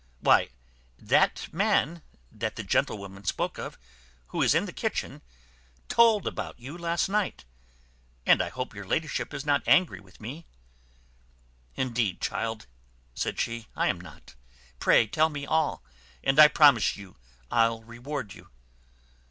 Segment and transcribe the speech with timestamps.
[0.19, 0.49] "Why
[0.97, 2.01] that man,
[2.31, 3.77] that the gentlewoman spoke of,
[4.29, 5.21] who is in the kitchen,
[5.89, 7.45] told about you last night.
[8.25, 10.47] But I hope your ladyship is not angry with me."
[11.75, 12.65] "Indeed, child,"
[13.13, 14.33] said she, "I am not;
[14.79, 15.83] pray tell me all,
[16.23, 17.17] and I promise you
[17.51, 18.49] I'll reward you."